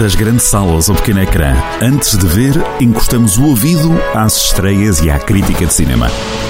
Das 0.00 0.14
grandes 0.14 0.44
salas 0.44 0.88
ao 0.88 0.96
pequeno 0.96 1.20
ecrã, 1.20 1.52
antes 1.82 2.16
de 2.16 2.26
ver, 2.26 2.54
encostamos 2.80 3.36
o 3.36 3.44
ouvido 3.48 3.90
às 4.14 4.46
estreias 4.46 4.98
e 5.00 5.10
à 5.10 5.18
crítica 5.18 5.66
de 5.66 5.74
cinema. 5.74 6.06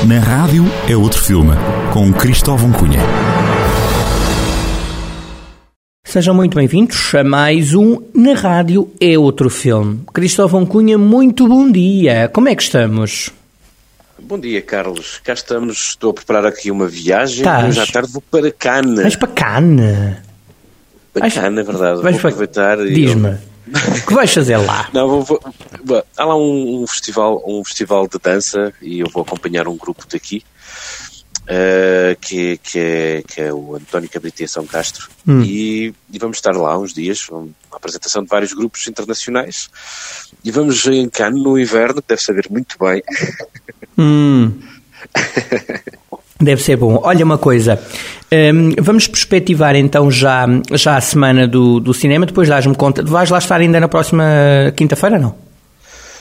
Na 0.06 0.20
rádio 0.20 0.66
é 0.88 0.96
outro 0.96 1.20
filme, 1.20 1.50
com 1.92 2.12
Cristóvão 2.12 2.70
Cunha. 2.70 3.00
Sejam 6.04 6.32
muito 6.32 6.54
bem-vindos 6.54 7.12
a 7.12 7.24
mais 7.24 7.74
um 7.74 8.00
Na 8.14 8.34
Rádio 8.34 8.88
é 9.00 9.18
Outro 9.18 9.50
Filme. 9.50 10.00
Cristóvão 10.14 10.64
Cunha, 10.64 10.96
muito 10.96 11.48
bom 11.48 11.68
dia. 11.68 12.30
Como 12.32 12.48
é 12.48 12.54
que 12.54 12.62
estamos? 12.62 13.32
Bom 14.16 14.38
dia, 14.38 14.62
Carlos. 14.62 15.20
Cá 15.24 15.32
estamos. 15.32 15.88
Estou 15.88 16.12
a 16.12 16.14
preparar 16.14 16.46
aqui 16.46 16.70
uma 16.70 16.86
viagem. 16.86 17.42
Tás. 17.42 17.66
Hoje 17.66 17.80
à 17.80 17.86
tarde 17.92 18.12
vou 18.12 18.22
para 18.22 18.52
Cannes. 18.52 19.02
Vais 19.02 19.16
para 19.16 19.28
Cannes? 19.28 20.29
Para 21.12 21.30
Cannes, 21.30 21.58
é 21.58 21.62
verdade. 21.62 22.02
Vais 22.02 22.14
vou 22.16 22.20
para- 22.20 22.30
aproveitar 22.30 22.78
e... 22.86 22.92
Diz-me. 22.94 23.38
O 23.72 24.06
que 24.06 24.14
vais 24.14 24.32
fazer 24.32 24.56
lá? 24.56 24.88
Não, 24.92 25.22
vou, 25.22 25.40
vou- 25.84 26.04
há 26.16 26.24
lá 26.24 26.36
um, 26.36 26.82
um 26.82 26.86
festival, 26.86 27.42
um 27.46 27.64
festival 27.64 28.08
de 28.08 28.18
dança 28.18 28.72
e 28.82 29.00
eu 29.00 29.08
vou 29.12 29.22
acompanhar 29.22 29.68
um 29.68 29.76
grupo 29.76 30.04
daqui 30.10 30.42
eh, 31.46 32.16
que, 32.20 32.58
que, 32.58 32.78
é, 32.78 33.22
que 33.26 33.40
é 33.40 33.52
o 33.52 33.76
António 33.76 34.08
Cabrita 34.08 34.46
São 34.48 34.66
Castro 34.66 35.08
Hum. 35.26 35.42
e, 35.42 35.94
e 36.12 36.18
vamos 36.18 36.38
estar 36.38 36.52
lá 36.56 36.76
uns 36.78 36.92
dias, 36.94 37.28
uma 37.28 37.48
apresentação 37.70 38.22
de 38.24 38.28
vários 38.28 38.52
grupos 38.52 38.86
internacionais 38.88 39.68
e 40.42 40.50
vamos 40.50 40.84
em 40.86 41.08
Cannes 41.08 41.40
no 41.42 41.58
inverno, 41.58 42.00
que 42.02 42.08
deve 42.08 42.22
saber 42.22 42.46
muito 42.50 42.76
bem. 42.80 43.02
Hum. 43.98 44.52
Deve 46.40 46.62
ser 46.62 46.76
bom. 46.76 47.00
Olha 47.02 47.24
uma 47.24 47.36
coisa, 47.36 47.78
hum, 48.32 48.70
vamos 48.80 49.06
perspectivar 49.06 49.76
então 49.76 50.10
já, 50.10 50.46
já 50.72 50.96
a 50.96 51.00
semana 51.00 51.46
do, 51.46 51.78
do 51.78 51.92
cinema, 51.92 52.24
depois 52.24 52.48
dás-me 52.48 52.74
conta. 52.74 53.02
Vais 53.02 53.28
lá 53.28 53.38
estar 53.38 53.60
ainda 53.60 53.78
na 53.78 53.88
próxima 53.88 54.24
quinta-feira, 54.74 55.18
não? 55.18 55.49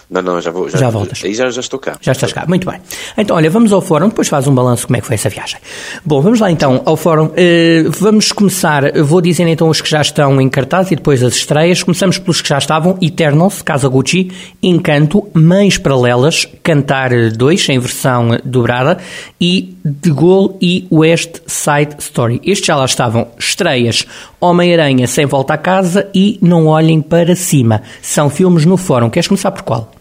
Não, 0.10 0.24
não, 0.24 0.42
já 0.42 0.50
vou. 0.50 0.68
Já, 0.68 0.80
Já 0.80 0.90
voltas. 0.90 1.22
Aí 1.24 1.36
já, 1.36 1.52
já 1.52 1.62
estou 1.62 1.80
cá. 1.80 1.96
Já 2.02 2.14
estás 2.14 2.34
cá, 2.34 2.44
muito 2.48 2.68
bem. 2.70 2.82
Então, 3.16 3.36
olha, 3.36 3.48
vamos 3.48 3.72
ao 3.72 3.80
fórum, 3.80 4.10
depois 4.10 4.28
faz 4.28 4.48
um 4.48 4.56
balanço 4.56 4.88
como 4.88 4.98
é 4.98 5.02
que 5.02 5.06
foi 5.06 5.14
essa 5.14 5.30
viagem. 5.30 5.60
Bom, 6.04 6.20
vamos 6.20 6.40
lá 6.40 6.50
então 6.50 6.82
ao 6.84 6.98
fórum. 6.98 7.30
Eh, 7.36 7.84
vamos 7.90 8.32
começar, 8.32 8.92
vou 9.04 9.22
dizer 9.22 9.48
então 9.48 9.70
os 9.70 9.82
que 9.82 9.90
já 9.90 10.02
estão 10.02 10.42
em 10.42 10.50
cartaz 10.50 10.90
e 10.92 10.96
depois 10.96 11.22
as 11.22 11.36
estreias. 11.36 11.84
Começamos 11.84 12.18
pelos 12.18 12.42
que 12.42 12.50
já 12.50 12.58
estavam: 12.58 12.98
Eternals, 13.00 13.62
Casa 13.62 13.88
Gucci, 13.88 14.32
Encanto, 14.64 15.28
Mães 15.32 15.78
Paralelas, 15.78 16.48
Cantar 16.64 17.12
2, 17.32 17.70
em 17.70 17.78
versão 17.78 18.40
dobrada, 18.44 18.98
e 19.40 19.78
The 19.84 20.10
Gaulle 20.10 20.56
e 20.60 20.88
West 20.92 21.42
Side 21.46 21.98
Story. 22.00 22.42
Estes 22.44 22.66
já 22.66 22.76
lá 22.76 22.86
estavam. 22.86 23.28
Estreias: 23.38 24.08
Homem-Aranha 24.42 25.06
Sem 25.06 25.28
Volta 25.28 25.54
a 25.54 25.58
Casa 25.58 26.10
e 26.16 26.40
Não 26.42 26.66
Olhem 26.66 27.00
para 27.00 27.36
Cima. 27.36 27.84
São 28.02 28.28
filmes 28.28 28.66
no 28.66 28.76
fórum. 28.76 29.12
Queres 29.12 29.28
começar 29.28 29.52
por 29.52 29.62
qual? 29.62 29.92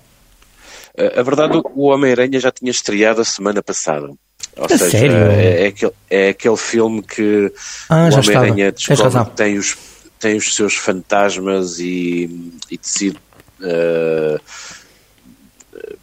A 0.99 1.21
a 1.21 1.23
verdade, 1.23 1.61
o 1.75 1.87
Homem-Aranha 1.87 2.41
já 2.41 2.51
tinha 2.51 2.71
estreado 2.71 3.21
a 3.21 3.25
semana 3.25 3.63
passada. 3.63 4.09
Ou 4.57 4.65
A 4.65 4.69
seja, 4.69 4.91
sério? 4.91 5.17
É, 5.17 5.65
é 5.65 5.67
aquele, 5.69 5.93
é 6.11 6.29
aquele 6.31 6.57
filme 6.57 7.03
que 7.03 7.53
Ah, 7.89 8.09
o. 8.11 8.19
Homem-Aranha 8.41 8.73
descobre 8.73 9.25
que 9.31 9.37
tem 9.37 9.59
os, 9.59 9.77
tem 10.19 10.37
os 10.37 10.55
seus 10.55 10.75
fantasmas 10.75 11.79
e, 11.79 12.51
e 12.71 12.77
decide 12.77 13.17
eh, 13.63 14.41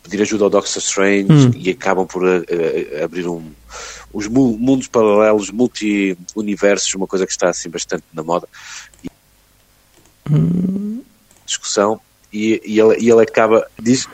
pedir 0.04 0.22
ajuda 0.22 0.46
ao 0.46 0.50
Doctor 0.50 0.78
Strange 0.78 1.28
Hum. 1.30 1.52
e 1.56 1.70
acabam 1.72 2.06
por 2.08 2.26
eh, 2.26 2.44
eh, 2.48 3.04
abrir 3.04 3.28
um, 3.28 3.52
os 4.14 4.28
mu- 4.28 4.58
mundos 4.58 4.88
paralelos, 4.88 5.52
multi-universos, 5.52 6.94
uma 6.96 7.08
coisa 7.08 7.26
que 7.26 7.32
está 7.34 7.50
assim 7.50 7.70
bastante 7.70 8.04
na 8.14 8.24
moda. 8.24 8.48
E- 9.04 9.10
Discussão. 11.46 12.00
E, 12.34 12.62
e, 12.66 12.80
ele, 12.80 12.98
e 13.00 13.10
ele 13.10 13.22
acaba. 13.22 13.66
Diz, 13.80 14.08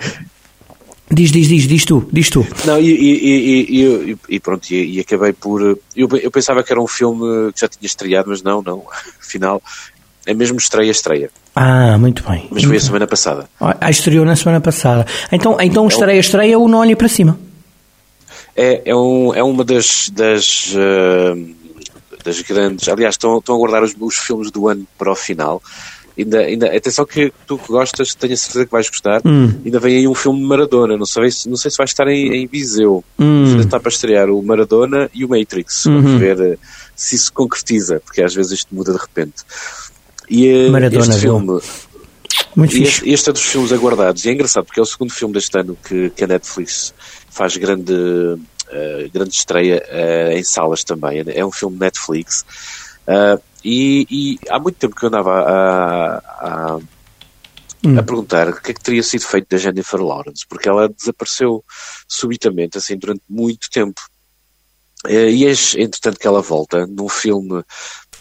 Diz, 1.13 1.31
diz, 1.31 1.47
diz, 1.47 1.67
diz 1.67 1.85
tu, 1.85 2.07
diz 2.11 2.29
tu. 2.29 2.47
não, 2.65 2.79
e, 2.79 2.89
e, 2.89 4.11
e, 4.11 4.17
e, 4.29 4.39
pronto, 4.39 4.71
e, 4.71 4.99
acabei 4.99 5.33
por. 5.33 5.61
Eu, 5.95 6.07
eu 6.21 6.31
pensava 6.31 6.63
que 6.63 6.71
era 6.71 6.81
um 6.81 6.87
filme 6.87 7.51
que 7.51 7.59
já 7.59 7.67
tinha 7.67 7.85
estreado, 7.85 8.29
mas 8.29 8.41
não, 8.41 8.61
não. 8.61 8.83
Afinal, 9.19 9.61
é 10.25 10.33
mesmo 10.33 10.57
estreia, 10.57 10.89
estreia. 10.89 11.29
Ah, 11.53 11.97
muito 11.97 12.23
bem. 12.23 12.47
Mas 12.49 12.63
foi 12.63 12.77
a 12.77 12.79
semana 12.79 13.07
passada. 13.07 13.49
Ah, 13.59 13.89
estreou 13.89 14.23
na 14.23 14.35
semana 14.35 14.61
passada. 14.61 15.05
Então, 15.31 15.57
então 15.59 15.87
estreia, 15.87 16.19
estreia, 16.19 16.57
o 16.57 16.67
Não 16.67 16.79
Olhe 16.79 16.95
para 16.95 17.09
Cima. 17.09 17.37
É, 18.55 18.81
é, 18.85 18.95
um, 18.95 19.33
é 19.33 19.43
uma 19.43 19.63
das. 19.65 20.09
das, 20.09 20.73
eh, 20.75 21.35
das 22.23 22.41
grandes. 22.41 22.87
Aliás, 22.87 23.15
estão, 23.15 23.39
estão 23.39 23.55
a 23.55 23.57
guardar 23.57 23.83
os, 23.83 23.95
os 23.99 24.15
filmes 24.15 24.49
do 24.49 24.67
ano 24.69 24.87
para 24.97 25.11
o 25.11 25.15
final. 25.15 25.61
Ainda, 26.17 26.39
ainda, 26.39 26.75
atenção 26.75 27.05
que 27.05 27.31
tu 27.47 27.57
que 27.57 27.67
gostas, 27.67 28.13
tenho 28.13 28.33
a 28.33 28.37
certeza 28.37 28.65
que 28.65 28.71
vais 28.71 28.89
gostar. 28.89 29.21
Hum. 29.25 29.53
Ainda 29.65 29.79
vem 29.79 29.97
aí 29.97 30.07
um 30.07 30.13
filme 30.13 30.39
de 30.39 30.45
Maradona. 30.45 30.97
Não 30.97 31.05
sei, 31.05 31.31
se- 31.31 31.49
não 31.49 31.55
sei 31.57 31.71
se 31.71 31.77
vai 31.77 31.85
estar 31.85 32.07
em, 32.07 32.33
em 32.35 32.47
Viseu. 32.47 33.03
Hum. 33.17 33.45
Ainda 33.45 33.63
está 33.63 33.79
para 33.79 33.89
estrear 33.89 34.29
o 34.29 34.41
Maradona 34.43 35.09
e 35.13 35.23
o 35.23 35.29
Matrix. 35.29 35.85
Uhum. 35.85 36.01
Vamos 36.01 36.19
ver 36.19 36.39
eh, 36.41 36.57
se 36.95 37.15
isso 37.15 37.31
concretiza, 37.33 38.01
porque 38.05 38.21
às 38.21 38.33
vezes 38.35 38.51
isto 38.51 38.75
muda 38.75 38.91
de 38.93 38.99
repente. 38.99 39.43
E 40.29 40.47
eh, 40.47 40.69
Maradona, 40.69 41.01
este 41.03 41.19
viu? 41.21 41.37
filme, 41.39 41.61
Muito 42.55 42.77
e 42.77 42.83
este, 42.83 43.09
este 43.09 43.29
é 43.29 43.33
dos 43.33 43.43
filmes 43.43 43.71
aguardados. 43.71 44.25
E 44.25 44.29
é 44.29 44.33
engraçado 44.33 44.65
porque 44.65 44.79
é 44.79 44.83
o 44.83 44.85
segundo 44.85 45.11
filme 45.13 45.33
deste 45.33 45.57
ano 45.57 45.77
que, 45.87 46.09
que 46.11 46.23
a 46.23 46.27
Netflix 46.27 46.93
faz 47.29 47.55
grande, 47.55 47.93
eh, 48.69 49.09
grande 49.13 49.33
estreia 49.33 49.81
eh, 49.87 50.37
em 50.37 50.43
salas 50.43 50.83
também. 50.83 51.23
É 51.27 51.45
um 51.45 51.51
filme 51.51 51.77
Netflix. 51.79 52.45
Ah, 53.07 53.39
e, 53.63 54.07
e 54.09 54.39
há 54.49 54.59
muito 54.59 54.77
tempo 54.77 54.95
que 54.95 55.03
eu 55.03 55.07
andava 55.09 55.31
a, 55.31 56.17
a, 56.17 56.79
Hum. 57.83 57.97
a 57.97 58.03
perguntar 58.03 58.47
o 58.47 58.61
que 58.61 58.71
é 58.71 58.73
que 58.75 58.81
teria 58.81 59.01
sido 59.01 59.25
feito 59.25 59.47
da 59.49 59.57
Jennifer 59.57 59.99
Lawrence, 59.99 60.45
porque 60.47 60.69
ela 60.69 60.87
desapareceu 60.87 61.65
subitamente, 62.07 62.77
assim, 62.77 62.95
durante 62.95 63.23
muito 63.27 63.69
tempo. 63.71 63.99
Eh, 65.07 65.31
E 65.31 65.47
é, 65.47 65.51
entretanto, 65.77 66.19
que 66.19 66.27
ela 66.27 66.41
volta 66.41 66.85
num 66.85 67.09
filme 67.09 67.63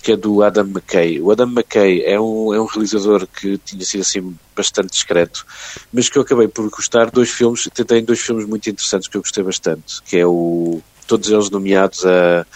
que 0.02 0.12
é 0.12 0.16
do 0.16 0.42
Adam 0.42 0.64
McKay. 0.64 1.20
O 1.20 1.30
Adam 1.30 1.46
McKay 1.46 2.02
é 2.04 2.18
um, 2.18 2.54
é 2.54 2.60
um 2.60 2.64
realizador 2.64 3.26
que 3.26 3.58
tinha 3.58 3.84
sido 3.84 4.00
assim 4.00 4.34
bastante 4.56 4.92
discreto, 4.92 5.44
mas 5.92 6.08
que 6.08 6.16
eu 6.16 6.22
acabei 6.22 6.48
por 6.48 6.68
gostar 6.70 7.10
dois 7.10 7.28
filmes, 7.28 7.68
tem 7.86 8.02
dois 8.02 8.20
filmes 8.20 8.46
muito 8.46 8.70
interessantes 8.70 9.08
que 9.08 9.16
eu 9.18 9.20
gostei 9.20 9.44
bastante, 9.44 10.00
que 10.04 10.16
é 10.16 10.26
o 10.26 10.80
todos 11.06 11.28
eles 11.28 11.50
nomeados 11.50 12.06
a, 12.06 12.46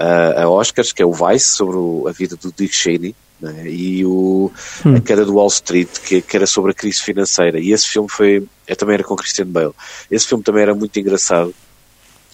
a, 0.00 0.42
a 0.42 0.48
Oscars, 0.48 0.92
que 0.92 1.02
é 1.02 1.06
o 1.06 1.12
Vice, 1.12 1.48
sobre 1.48 1.76
o- 1.76 2.06
a 2.08 2.12
vida 2.12 2.36
do 2.36 2.52
Dick 2.56 2.74
Cheney, 2.74 3.14
né, 3.40 3.68
e 3.70 4.04
o 4.04 4.50
A 4.96 5.00
Queda 5.00 5.24
do 5.24 5.34
Wall 5.34 5.48
Street, 5.48 5.88
que, 6.04 6.20
que 6.22 6.36
era 6.36 6.46
sobre 6.46 6.72
a 6.72 6.74
crise 6.74 7.00
financeira. 7.00 7.58
E 7.60 7.72
esse 7.72 7.86
filme 7.86 8.08
foi, 8.08 8.46
é, 8.66 8.74
também 8.74 8.94
era 8.94 9.04
com 9.04 9.16
Christian 9.16 9.46
Bale. 9.46 9.72
Esse 10.10 10.26
filme 10.26 10.42
também 10.44 10.62
era 10.62 10.74
muito 10.74 10.98
engraçado, 10.98 11.54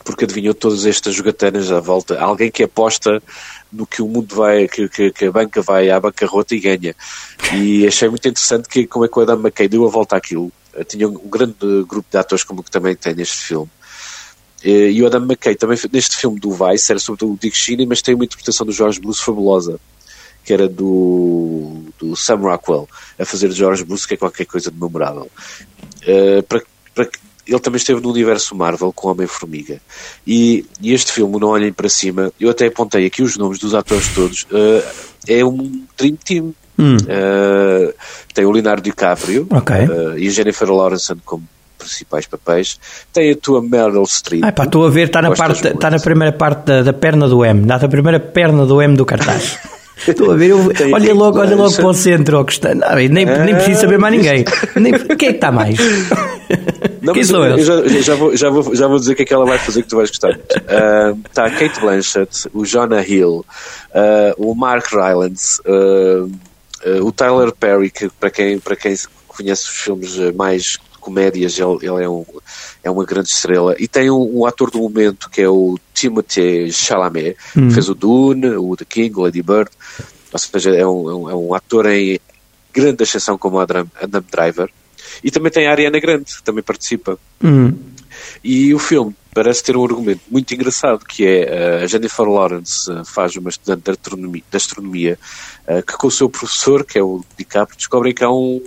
porque 0.05 0.25
adivinhou 0.25 0.55
todas 0.55 0.87
estas 0.87 1.15
jogatanas 1.15 1.71
à 1.71 1.81
volta. 1.81 2.19
Alguém 2.21 2.51
que 2.51 2.63
aposta 2.63 3.23
no 3.73 3.87
que 3.87 4.01
o 4.03 4.07
mundo 4.09 4.35
vai, 4.35 4.69
que, 4.69 4.89
que, 4.89 5.11
que 5.13 5.25
a 5.27 5.33
banca 5.33 5.61
vai 5.63 5.91
à 5.91 5.99
bancarrota 6.01 6.55
e 6.55 6.61
ganha. 6.61 6.95
E 7.53 7.87
achei 7.87 8.09
muito 8.09 8.27
interessante 8.29 8.69
que 8.69 8.87
como 8.87 9.05
é 9.05 9.09
que 9.09 9.19
o 9.19 9.23
Adam 9.23 9.41
McKay 9.41 9.69
deu 9.69 9.85
a 9.85 9.89
volta 9.91 10.17
àquilo. 10.17 10.51
Tinha 10.89 11.09
um 11.09 11.29
grande 11.29 11.55
grupo 11.89 12.07
de 12.11 12.19
atores 12.19 12.45
como 12.45 12.63
que 12.63 12.71
também 12.71 12.95
tem 12.95 13.15
neste 13.15 13.37
filme. 13.37 13.69
Eh, 14.65 14.91
E 14.91 15.03
o 15.03 15.07
Adam 15.07 15.23
McKay 15.23 15.55
também 15.55 15.79
neste 15.93 16.17
filme 16.17 16.39
do 16.41 16.51
Vice 16.53 16.91
era 16.91 16.99
sobre 16.99 17.25
o 17.25 17.37
Dick 17.41 17.57
Cheney, 17.57 17.87
mas 17.87 18.03
tem 18.03 18.15
uma 18.15 18.25
interpretação 18.25 18.67
do 18.67 18.73
George 18.73 19.01
Bruce 19.01 19.23
fabulosa, 19.23 19.79
que 20.45 20.53
era 20.53 20.69
do, 20.69 21.83
do 21.99 22.15
Sam 22.17 22.37
Rockwell, 22.37 22.89
a 23.19 23.25
fazer 23.25 23.49
de 23.49 23.55
George 23.57 23.85
Bruce, 23.85 24.07
que 24.07 24.15
é 24.15 24.17
qualquer 24.17 24.47
coisa 24.47 24.71
de 24.71 24.81
memorável. 24.81 25.29
Eh, 26.07 26.43
para, 26.43 26.63
para 26.95 27.09
ele 27.47 27.61
também 27.61 27.77
esteve 27.77 28.01
no 28.01 28.11
universo 28.11 28.57
Marvel 28.57 28.93
com 28.93 29.09
Homem-Formiga. 29.09 29.81
E, 30.27 30.65
e 30.81 30.93
este 30.93 31.13
filme, 31.13 31.39
Não 31.39 31.49
Olhem 31.49 31.73
para 31.73 31.89
Cima, 31.89 32.33
eu 32.41 32.51
até 32.51 32.67
apontei 32.67 33.07
aqui 33.07 33.23
os 33.23 33.37
nomes 33.37 33.59
dos 33.59 33.73
atores 33.75 34.09
todos, 34.15 34.47
eh, 34.53 34.85
é 35.29 35.45
um 35.45 35.85
Dream 35.97 36.17
Team. 36.25 36.55
Hum. 36.79 36.97
Eh, 37.09 37.95
tem 38.35 38.45
o 38.45 38.51
Leonardo 38.51 38.83
DiCaprio 38.83 39.47
Ok. 39.51 39.75
eh, 39.75 40.19
e 40.19 40.29
a 40.29 40.31
Jennifer 40.31 40.69
Lawrence 40.71 41.15
como 41.25 41.43
principais 41.89 42.27
papéis. 42.27 42.79
Tem 43.13 43.33
a 43.33 43.37
tua 43.37 43.63
Meryl 43.63 44.05
Streep. 44.07 44.45
Ah, 44.45 44.53
pá, 44.53 44.65
estou 44.65 44.87
a 44.87 44.91
ver, 44.91 45.07
está 45.07 45.23
na, 45.23 45.33
parte, 45.33 45.67
está 45.67 45.91
na 45.91 45.99
primeira 45.99 46.33
parte 46.33 46.65
da, 46.67 46.83
da 46.83 46.93
perna 46.93 47.29
do 47.29 47.45
M. 47.45 47.65
Na 47.67 47.79
primeira 47.79 48.21
perna 48.21 48.65
do 48.67 48.81
M 48.83 48.97
do 48.97 49.05
cartaz. 49.05 49.59
Estou 50.07 50.31
a 50.31 50.37
ver, 50.37 50.51
eu- 50.51 50.59
olha 50.93 51.15
logo, 51.15 51.39
olha 51.39 51.57
logo 51.57 51.73
para 51.75 51.87
o 51.87 51.95
centro, 51.95 52.45
que 52.45 52.53
está, 52.53 52.75
não, 52.75 52.95
nem, 52.97 53.09
nem 53.09 53.27
Ah, 53.27 53.57
preciso 53.57 53.81
saber 53.81 53.99
mais 53.99 54.15
ninguém. 54.15 54.45
Nem, 54.77 54.93
quem 55.17 55.29
é 55.29 55.33
que 55.33 55.37
está 55.37 55.51
mais? 55.51 55.75
Não, 57.01 57.15
Quem 57.15 57.25
são 57.25 57.43
eu, 57.43 57.57
eu 57.57 57.65
já, 57.65 58.01
já, 58.03 58.15
vou, 58.15 58.37
já, 58.37 58.51
vou, 58.51 58.75
já 58.77 58.87
vou 58.89 58.99
dizer 58.99 59.15
o 59.15 59.17
que 59.17 59.23
é 59.23 59.25
que 59.25 59.33
ela 59.33 59.47
vai 59.47 59.59
fazer 59.59 59.83
que 59.83 59.89
tu 59.89 59.97
vais 59.97 60.11
gostar. 60.11 60.39
Está 61.27 61.47
a 61.47 61.51
Kate 61.51 61.81
Blanchett, 61.81 62.47
o 62.53 62.67
Jonah 62.67 63.03
Hill, 63.03 63.43
ah, 63.95 64.35
o 64.37 64.55
Mark 64.55 64.87
Rylance, 64.93 65.63
ah, 65.67 66.27
o 67.01 67.11
Tyler 67.11 67.51
Perry, 67.59 67.91
que 67.91 68.11
para 68.21 68.31
quem, 68.31 68.59
para 68.59 68.77
quem 68.77 68.95
conhece 69.27 69.63
os 69.63 69.77
filmes 69.79 70.19
mais 70.35 70.77
comédias, 71.07 71.57
ele, 71.59 71.79
ele 71.83 72.05
é, 72.05 72.09
um, 72.09 72.25
é 72.83 72.91
uma 72.91 73.05
grande 73.05 73.29
estrela. 73.29 73.77
E 73.79 73.87
tem 73.87 74.11
um, 74.11 74.41
um 74.41 74.45
ator 74.45 74.73
do 74.73 74.81
momento 74.81 75.31
que 75.31 75.41
é 75.41 75.49
o 75.49 75.79
Timothée 75.95 76.73
Chalamet, 76.73 77.37
que 77.53 77.71
fez 77.71 77.89
o 77.89 77.95
Dune, 77.95 78.57
o 78.57 78.77
The 78.77 78.85
King, 78.85 79.17
o 79.17 79.23
Lady 79.23 79.41
Bird. 79.41 79.71
Ou 80.33 80.39
seja, 80.39 80.71
é 80.71 80.85
um, 80.85 81.09
é 81.09 81.15
um, 81.15 81.31
é 81.31 81.35
um 81.35 81.55
ator 81.55 81.87
em 81.87 82.19
grande 82.75 83.05
exceção 83.05 83.39
como 83.39 83.61
Adam, 83.61 83.87
Adam 84.03 84.25
Driver. 84.31 84.69
E 85.23 85.31
também 85.31 85.53
tem 85.53 85.69
a 85.69 85.71
Ariana 85.71 86.01
Grande, 86.01 86.25
que 86.25 86.43
também 86.43 86.63
participa. 86.63 87.17
Hum. 87.43 87.73
E 88.43 88.75
o 88.75 88.79
filme 88.79 89.15
parece 89.33 89.63
ter 89.63 89.77
um 89.77 89.85
argumento 89.85 90.23
muito 90.31 90.53
engraçado, 90.53 91.05
que 91.05 91.25
é 91.27 91.81
uh, 91.81 91.85
a 91.85 91.87
Jennifer 91.87 92.27
Lawrence 92.27 92.91
uh, 92.91 93.05
faz 93.05 93.37
uma 93.37 93.51
estudante 93.51 93.85
de 93.85 93.91
astronomia, 93.91 94.43
de 94.51 94.57
astronomia 94.57 95.19
uh, 95.69 95.83
que 95.83 95.97
com 95.97 96.07
o 96.09 96.11
seu 96.11 96.29
professor, 96.29 96.85
que 96.85 96.99
é 96.99 97.03
o 97.03 97.23
DiCaprio, 97.37 97.77
descobrem 97.77 98.15
que 98.15 98.25
há 98.25 98.31
um, 98.31 98.63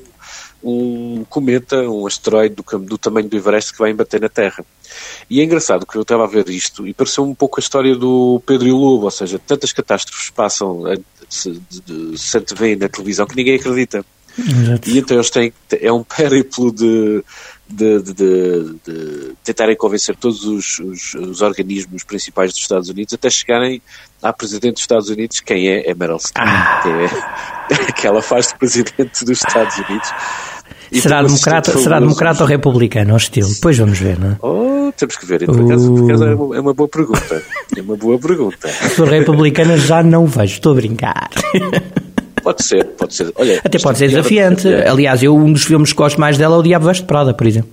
um 0.63 1.25
cometa, 1.29 1.77
um 1.89 2.06
asteroide 2.06 2.56
do, 2.56 2.79
do, 2.79 2.97
tamanho 2.97 3.29
do 3.29 3.38
Everest 3.38 3.71
que 3.71 3.79
vai 3.79 3.91
embater 3.91 4.19
na 4.19 4.29
Terra. 4.29 4.63
E 5.29 5.39
é 5.39 5.44
engraçado 5.44 5.85
que 5.85 5.95
eu 5.95 6.01
estava 6.01 6.23
a 6.23 6.27
ver 6.27 6.50
isto 6.50 6.88
e 6.88 6.94
pareceu 6.94 7.23
um 7.23 7.35
pouco 7.35 7.59
a 7.59 7.63
história 7.63 7.95
do 7.95 8.41
Pedro 8.45 8.67
e 8.67 8.71
o 8.71 8.77
Lobo, 8.77 9.06
ou 9.06 9.11
seja, 9.11 9.39
tantas 9.39 9.71
catástrofes 9.71 10.29
passam, 10.29 10.83
se, 11.29 11.61
se 12.15 12.44
vê 12.56 12.75
na 12.75 12.89
televisão 12.89 13.25
que 13.25 13.35
ninguém 13.35 13.56
acredita. 13.56 14.03
Exato. 14.38 14.89
E 14.89 15.00
então 15.00 15.17
eles 15.17 15.29
têm, 15.29 15.53
é 15.81 15.91
um 15.91 16.03
périplo 16.03 16.71
de, 16.71 17.23
de, 17.67 18.01
de, 18.01 18.13
de, 18.13 19.35
tentarem 19.44 19.75
convencer 19.75 20.15
todos 20.15 20.45
os, 20.45 20.79
os, 20.79 21.13
os, 21.15 21.41
organismos 21.41 22.03
principais 22.03 22.51
dos 22.51 22.61
Estados 22.61 22.89
Unidos 22.89 23.13
até 23.13 23.29
chegarem 23.29 23.81
à 24.21 24.31
Presidente 24.31 24.73
dos 24.73 24.83
Estados 24.83 25.09
Unidos, 25.09 25.39
quem 25.39 25.67
é? 25.67 25.89
É 25.89 25.94
Meryl 25.94 26.19
Streep, 26.19 26.47
ah. 26.47 26.81
que, 27.67 27.73
é, 27.73 27.91
que 27.94 28.07
ela 28.07 28.21
faz 28.21 28.47
de 28.47 28.56
Presidente 28.56 29.25
dos 29.25 29.38
Estados 29.38 29.77
Unidos. 29.77 30.09
E 30.91 31.01
será 31.01 31.21
democrata, 31.21 31.77
será 31.77 32.00
democrata 32.00 32.44
ou 32.44 32.50
republicano, 32.50 33.12
ao 33.12 33.18
estilo? 33.18 33.50
Depois 33.50 33.77
vamos 33.77 34.00
ver, 34.00 34.19
não 34.19 34.31
é? 34.31 34.38
Oh, 34.41 34.91
temos 34.95 35.15
que 35.15 35.25
ver. 35.25 35.45
Por 35.45 35.62
acaso, 35.62 35.94
por 35.94 36.06
acaso 36.06 36.24
é, 36.25 36.36
uma, 36.36 36.56
é 36.57 36.59
uma 36.59 36.74
boa 36.74 36.89
pergunta. 36.89 37.44
É 37.77 37.81
uma 37.81 37.95
boa 37.95 38.19
pergunta. 38.19 38.68
For 38.68 39.07
republicana 39.07 39.77
já 39.77 40.01
não 40.01 40.25
vejo, 40.25 40.53
estou 40.53 40.71
a 40.71 40.75
brincar. 40.75 41.30
Pode 42.41 42.63
ser, 42.63 42.86
pode 42.86 43.13
ser. 43.13 43.31
Olha, 43.36 43.62
Até 43.63 43.77
pode 43.80 43.97
ser 43.97 44.09
desafiante. 44.09 44.68
Aliás, 44.68 45.21
eu 45.21 45.36
um 45.36 45.51
dos 45.51 45.63
filmes 45.63 45.91
que 45.91 45.97
gosto 45.97 46.19
mais 46.19 46.38
dela 46.38 46.56
é 46.56 46.59
o 46.59 46.63
Diabo 46.63 46.86
Veste 46.86 47.03
Prada, 47.03 47.33
por 47.33 47.45
exemplo. 47.45 47.69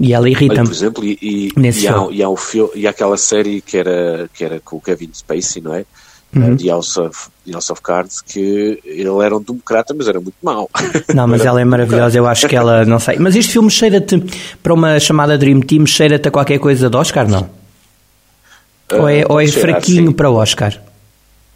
E 0.00 0.12
ela 0.12 0.28
irrita-me. 0.28 0.68
Por 0.68 0.74
exemplo, 0.74 1.04
e, 1.04 1.18
e, 1.20 1.52
e, 1.56 1.88
há, 1.88 2.06
e, 2.10 2.22
há 2.22 2.28
um 2.28 2.36
filme, 2.36 2.70
e 2.74 2.86
há 2.86 2.90
aquela 2.90 3.16
série 3.16 3.60
que 3.60 3.76
era, 3.76 4.28
que 4.32 4.44
era 4.44 4.60
com 4.60 4.76
o 4.76 4.80
Kevin 4.80 5.10
Spacey, 5.12 5.62
não 5.62 5.74
é? 5.74 5.84
Uhum. 6.34 6.56
The, 6.56 6.68
House 6.68 6.96
of, 6.96 7.28
House 7.52 7.70
of 7.70 7.82
Cards, 7.82 8.20
que 8.20 8.80
ele 8.84 9.24
era 9.24 9.36
um 9.36 9.42
democrata, 9.42 9.94
mas 9.94 10.08
era 10.08 10.20
muito 10.20 10.36
mau. 10.42 10.68
Não, 11.14 11.26
mas 11.26 11.44
ela 11.44 11.60
é 11.60 11.64
maravilhosa, 11.64 12.18
eu 12.18 12.26
acho 12.26 12.48
que 12.48 12.56
ela, 12.56 12.84
não 12.84 12.98
sei. 12.98 13.16
Mas 13.18 13.36
este 13.36 13.52
filme 13.52 13.70
cheira-te, 13.70 14.22
para 14.62 14.74
uma 14.74 14.98
chamada 14.98 15.38
Dream 15.38 15.60
Team, 15.60 15.86
cheira-te 15.86 16.28
a 16.28 16.30
qualquer 16.30 16.58
coisa 16.58 16.90
de 16.90 16.96
Oscar, 16.96 17.28
não? 17.28 17.42
Uh, 18.92 19.00
ou 19.00 19.08
é, 19.08 19.24
ou 19.28 19.40
é 19.40 19.46
fraquinho 19.46 20.12
para 20.12 20.30
o 20.30 20.34
Oscar? 20.34 20.80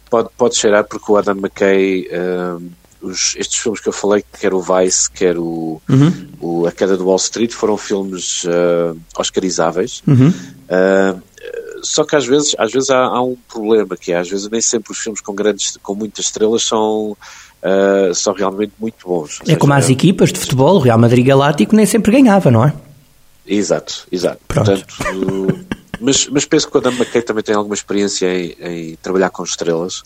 Pode, 0.09 0.29
pode 0.37 0.55
cheirar 0.55 0.83
porque 0.85 1.11
o 1.11 1.17
Adam 1.17 1.35
McKay, 1.35 2.07
uh, 2.07 2.61
os, 3.01 3.35
estes 3.37 3.59
filmes 3.59 3.79
que 3.79 3.89
eu 3.89 3.93
falei, 3.93 4.23
quer 4.39 4.53
o 4.53 4.61
Vice, 4.61 5.09
quer 5.11 5.37
o, 5.37 5.81
uhum. 5.87 6.27
o 6.39 6.67
A 6.67 6.71
Queda 6.71 6.97
do 6.97 7.05
Wall 7.05 7.17
Street, 7.17 7.51
foram 7.51 7.77
filmes 7.77 8.43
uh, 8.45 8.97
oscarizáveis. 9.17 10.01
Uhum. 10.07 10.29
Uh, 10.29 11.21
só 11.83 12.03
que 12.03 12.15
às 12.15 12.25
vezes, 12.25 12.55
às 12.57 12.71
vezes 12.71 12.89
há, 12.89 12.99
há, 12.99 13.21
um 13.21 13.35
problema, 13.47 13.95
que 13.97 14.11
é, 14.11 14.17
às 14.17 14.29
vezes 14.29 14.49
nem 14.49 14.61
sempre 14.61 14.91
os 14.91 14.99
filmes 14.99 15.21
com 15.21 15.33
grandes, 15.33 15.77
com 15.81 15.95
muitas 15.95 16.25
estrelas 16.25 16.63
são, 16.63 17.11
uh, 17.63 18.13
são 18.13 18.33
realmente 18.33 18.73
muito 18.79 19.07
bons. 19.07 19.39
é 19.41 19.45
seja, 19.45 19.57
como 19.57 19.73
as 19.73 19.89
equipas 19.89 20.31
de 20.31 20.39
futebol, 20.39 20.75
o 20.75 20.79
Real 20.79 20.97
Madrid 20.97 21.25
Galáctico 21.25 21.75
nem 21.75 21.85
sempre 21.85 22.11
ganhava, 22.11 22.49
não 22.51 22.63
é? 22.65 22.73
Exato, 23.45 24.07
exato. 24.11 24.39
Pronto. 24.47 24.85
Portanto, 24.85 25.59
mas, 25.99 26.27
mas 26.27 26.45
penso 26.45 26.69
que 26.69 26.77
o 26.77 26.79
Adam 26.79 26.93
McKay 26.93 27.21
também 27.21 27.43
tem 27.43 27.55
alguma 27.55 27.75
experiência 27.75 28.27
em, 28.27 28.55
em 28.59 28.95
trabalhar 29.01 29.29
com 29.29 29.43
estrelas 29.43 30.03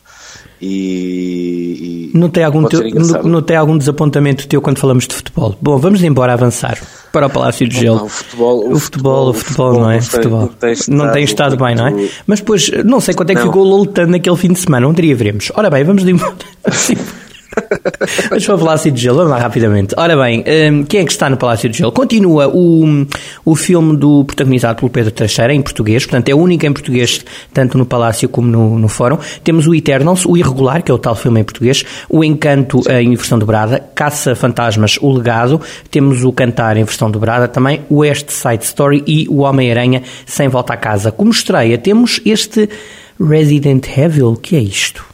e, 0.62 2.12
e 2.14 2.18
não, 2.18 2.30
tem 2.30 2.44
algum 2.44 2.64
teu, 2.66 2.82
não, 2.90 3.24
não, 3.24 3.42
tem 3.42 3.58
algum 3.58 3.78
desapontamento 3.78 4.48
teu 4.48 4.62
quando 4.62 4.80
falamos 4.80 5.08
de 5.08 5.16
futebol? 5.16 5.56
Bom, 5.62 5.78
vamos 5.78 6.04
embora 6.04 6.34
avançar 6.34 6.80
para 7.14 7.28
o 7.28 7.30
Palácio 7.30 7.68
de 7.68 7.80
Gelo. 7.80 7.98
Não, 7.98 8.06
o, 8.08 8.10
futebol, 8.10 8.58
o, 8.58 8.74
o, 8.74 8.80
futebol, 8.80 9.30
o, 9.30 9.34
futebol, 9.34 9.34
futebol, 9.34 9.82
não 9.84 9.92
é? 9.92 10.02
Futebol. 10.02 10.40
Não 10.42 10.48
tem, 10.48 10.72
estado, 10.74 10.96
não 10.98 11.12
tem 11.12 11.24
estado 11.24 11.58
bem, 11.58 11.76
não 11.76 11.88
é? 11.88 12.10
Mas 12.26 12.40
depois, 12.40 12.72
não 12.84 13.00
sei 13.00 13.14
quanto 13.14 13.30
é 13.30 13.36
que 13.36 13.42
não. 13.42 13.48
ficou 13.48 13.64
o 13.64 13.68
Lolitano 13.70 14.12
naquele 14.12 14.36
fim 14.36 14.52
de 14.52 14.60
semana, 14.60 14.88
um 14.88 14.94
dia 14.94 15.16
veremos. 15.16 15.52
Ora 15.54 15.70
bem, 15.70 15.84
vamos 15.84 16.04
de 16.04 16.12
embora. 16.12 16.34
Vamos 18.30 18.46
para 18.46 18.56
o 18.56 18.60
Palácio 18.60 18.92
de 18.92 19.02
Gelo, 19.02 19.18
vamos 19.18 19.32
lá 19.32 19.40
rapidamente. 19.40 19.94
Ora 19.98 20.16
bem, 20.18 20.44
um, 20.72 20.84
quem 20.84 21.02
é 21.02 21.06
que 21.06 21.12
está 21.12 21.30
no 21.30 21.38
Palácio 21.38 21.70
de 21.70 21.78
Gelo? 21.78 21.92
Continua 21.92 22.48
o, 22.48 23.06
o 23.46 23.56
filme 23.56 23.96
do 23.96 24.24
protagonizado 24.26 24.80
pelo 24.80 24.90
Pedro 24.90 25.12
Teixeira, 25.12 25.54
em 25.54 25.62
português, 25.62 26.06
portanto 26.06 26.30
é 26.30 26.36
o 26.36 26.38
único 26.38 26.66
em 26.66 26.74
português, 26.74 27.24
tanto 27.54 27.78
no 27.78 27.86
Palácio 27.86 28.28
como 28.30 28.48
no, 28.48 28.80
no 28.80 28.88
Fórum. 28.88 29.18
Temos 29.44 29.68
o 29.68 29.76
Eternals, 29.76 30.26
o 30.26 30.38
Irregular, 30.38 30.84
que 30.84 30.92
é 30.92 30.94
o 30.94 30.98
tal 30.98 31.16
filme 31.16 31.42
em 31.42 31.44
português, 31.44 31.84
o 32.10 32.24
Encanto 32.24 32.82
em 32.90 33.16
versão 33.16 33.40
dobrada, 33.40 33.80
Caça 33.80 34.36
Fantasmas, 34.36 34.98
o 35.02 35.12
Legado, 35.12 35.62
temos 35.90 36.24
o 36.24 36.32
Cantar 36.32 36.78
em 36.78 36.84
versão 36.84 37.10
dobrada, 37.10 37.48
também 37.48 37.82
o 37.90 37.98
West 37.98 38.30
Side 38.30 38.64
Story 38.64 39.04
e 39.06 39.28
o 39.30 39.40
Homem-Aranha 39.40 40.04
sem 40.26 40.48
volta 40.48 40.74
a 40.74 40.78
casa. 40.78 41.12
Como 41.12 41.32
estreia, 41.32 41.78
temos 41.78 42.20
este 42.26 42.70
Resident 43.20 43.88
Evil, 43.98 44.36
que 44.36 44.56
é 44.56 44.60
isto? 44.60 45.13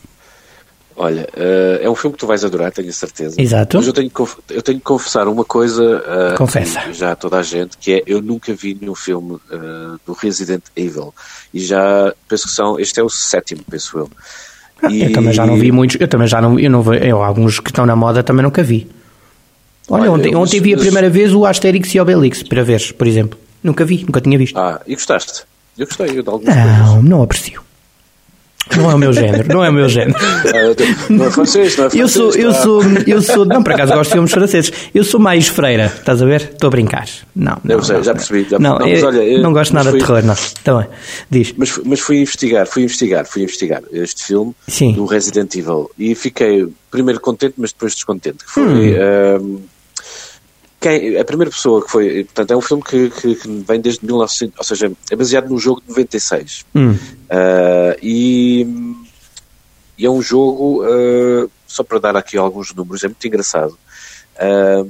Olha, 1.01 1.29
uh, 1.33 1.81
é 1.81 1.89
um 1.89 1.95
filme 1.95 2.13
que 2.13 2.19
tu 2.19 2.27
vais 2.27 2.43
adorar, 2.43 2.73
tenho 2.73 2.91
certeza. 2.91 3.41
Exato. 3.41 3.77
Mas 3.77 3.87
eu 3.87 3.93
tenho, 3.93 4.11
eu 4.49 4.61
tenho 4.61 4.79
que 4.79 4.83
confessar 4.83 5.29
uma 5.29 5.45
coisa 5.45 5.81
uh, 5.81 6.35
Confessa. 6.35 6.91
já 6.91 7.13
a 7.13 7.15
toda 7.15 7.37
a 7.37 7.41
gente, 7.41 7.77
que 7.77 7.93
é 7.93 8.03
eu 8.05 8.21
nunca 8.21 8.53
vi 8.53 8.77
nenhum 8.79 8.93
filme 8.93 9.35
uh, 9.35 9.97
do 10.05 10.11
Resident 10.11 10.63
Evil. 10.75 11.13
E 11.53 11.61
já 11.61 12.13
penso 12.27 12.47
que 12.47 12.51
são, 12.51 12.77
este 12.77 12.99
é 12.99 13.03
o 13.03 13.09
sétimo, 13.09 13.61
penso 13.71 13.97
eu. 13.97 14.09
Ah, 14.83 14.91
e... 14.91 15.03
Eu 15.03 15.13
também 15.13 15.31
já 15.31 15.45
não 15.45 15.55
vi 15.55 15.71
muitos, 15.71 15.95
eu 16.01 16.07
também 16.09 16.27
já 16.27 16.41
não, 16.41 16.59
eu 16.59 16.69
não 16.69 16.93
eu, 16.93 17.23
alguns 17.23 17.61
que 17.61 17.69
estão 17.69 17.85
na 17.85 17.95
moda 17.95 18.21
também 18.21 18.43
nunca 18.43 18.61
vi. 18.61 18.85
Olha, 19.89 20.01
Olha 20.01 20.11
ontem, 20.11 20.35
ontem 20.35 20.59
vi 20.59 20.73
a 20.73 20.77
primeira 20.77 21.09
vez 21.09 21.33
o 21.33 21.45
Asterix 21.45 21.95
e 21.95 21.99
Obelix, 22.01 22.43
para 22.43 22.61
ver, 22.61 22.93
por 22.97 23.07
exemplo. 23.07 23.39
Nunca 23.63 23.85
vi, 23.85 24.03
nunca 24.03 24.19
tinha 24.19 24.37
visto. 24.37 24.59
Ah, 24.59 24.81
e 24.85 24.95
gostaste? 24.95 25.43
Eu 25.77 25.87
gostei 25.87 26.19
eu 26.19 26.23
de 26.23 26.29
alguns 26.29 26.45
Não, 26.45 26.87
coisas. 26.87 27.03
não 27.05 27.23
aprecio. 27.23 27.68
Não 28.77 28.91
é 28.91 28.95
o 28.95 28.97
meu 28.97 29.13
género, 29.13 29.47
não 29.47 29.63
é 29.63 29.69
o 29.69 29.73
meu 29.73 29.89
género. 29.89 30.17
Não 31.09 31.25
é 31.25 31.31
francês, 31.31 31.75
não 31.77 31.85
é 31.85 31.89
francês. 31.89 31.95
Eu 31.95 32.07
sou, 32.07 32.31
eu 32.35 32.53
tá? 32.53 32.61
sou, 32.61 32.83
eu 33.07 33.21
sou, 33.21 33.45
não, 33.45 33.63
por 33.63 33.73
acaso 33.73 33.93
gosto 33.93 34.09
de 34.09 34.13
filmes 34.13 34.31
franceses. 34.31 34.71
Eu 34.93 35.03
sou 35.03 35.19
mais 35.19 35.47
freira, 35.47 35.85
estás 35.85 36.21
a 36.21 36.25
ver? 36.25 36.41
Estou 36.53 36.67
a 36.67 36.71
brincar. 36.71 37.07
Não, 37.35 37.57
não, 37.63 37.75
eu 37.75 37.83
sei, 37.83 37.97
não, 37.97 38.03
já 38.03 38.13
percebi. 38.13 38.47
Já, 38.49 38.59
não, 38.59 38.77
não, 38.77 38.87
mas, 38.87 39.03
olha, 39.03 39.23
eu, 39.23 39.41
não 39.41 39.53
gosto 39.53 39.73
nada 39.73 39.89
fui, 39.89 39.99
de 39.99 40.05
terror, 40.05 40.23
não. 40.23 40.35
Então, 40.61 40.87
diz. 41.29 41.53
Mas, 41.57 41.79
mas 41.83 41.99
fui 41.99 42.21
investigar, 42.21 42.67
fui 42.67 42.83
investigar, 42.83 43.25
fui 43.25 43.43
investigar 43.43 43.81
este 43.91 44.25
filme 44.25 44.53
Sim. 44.67 44.93
do 44.93 45.05
Resident 45.05 45.55
Evil 45.55 45.89
e 45.97 46.13
fiquei 46.13 46.67
primeiro 46.91 47.19
contente, 47.19 47.55
mas 47.57 47.71
depois 47.71 47.93
descontente. 47.93 48.43
Que 48.45 48.51
foi. 48.51 48.63
Hum. 48.63 49.41
Um, 49.41 49.61
quem, 50.79 51.17
a 51.17 51.25
primeira 51.25 51.51
pessoa 51.51 51.83
que 51.83 51.91
foi, 51.91 52.23
portanto, 52.23 52.51
é 52.51 52.57
um 52.57 52.61
filme 52.61 52.83
que, 52.83 53.09
que, 53.09 53.35
que, 53.35 53.47
vem 53.67 53.81
desde 53.81 54.05
1900, 54.05 54.57
ou 54.57 54.63
seja, 54.63 54.91
é 55.11 55.15
baseado 55.15 55.49
num 55.49 55.59
jogo 55.59 55.81
de 55.81 55.89
96. 55.89 56.65
Hum. 56.73 56.91
Uh, 56.91 57.97
e 58.01 58.65
e 59.99 60.05
é 60.05 60.09
um 60.09 60.21
jogo, 60.21 60.81
uh, 60.85 61.51
só 61.67 61.83
para 61.83 61.99
dar 61.99 62.15
aqui 62.15 62.37
alguns 62.37 62.73
números, 62.73 63.03
é 63.03 63.07
muito 63.07 63.27
engraçado. 63.27 63.77
Uh, 64.35 64.89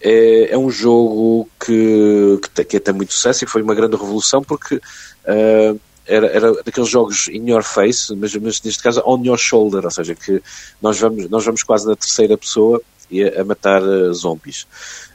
é, 0.00 0.52
é, 0.52 0.58
um 0.58 0.70
jogo 0.70 1.48
que, 1.64 2.40
que, 2.54 2.64
que 2.64 2.80
tem 2.80 2.94
muito 2.94 3.12
sucesso 3.12 3.44
e 3.44 3.46
foi 3.46 3.62
uma 3.62 3.76
grande 3.76 3.96
revolução 3.96 4.42
porque 4.42 4.80
era, 5.24 6.26
era 6.28 6.52
daqueles 6.62 6.88
jogos 6.88 7.28
in 7.28 7.50
your 7.50 7.62
face, 7.62 8.14
mas, 8.14 8.34
mas, 8.36 8.62
neste 8.62 8.82
caso 8.82 9.02
on 9.04 9.22
your 9.24 9.36
shoulder, 9.36 9.84
ou 9.84 9.90
seja, 9.90 10.14
que 10.14 10.42
nós 10.80 10.98
vamos, 10.98 11.28
nós 11.28 11.44
vamos 11.44 11.62
quase 11.62 11.86
na 11.86 11.94
terceira 11.94 12.36
pessoa 12.36 12.80
a, 13.12 13.40
a 13.40 13.44
matar 13.44 13.82
uh, 13.82 14.12
zombies. 14.12 14.66